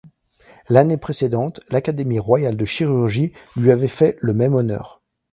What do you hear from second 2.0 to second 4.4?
royale de chirurgie lui avait fait le